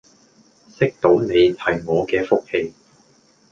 [0.67, 2.73] 識到你係我嘅福氣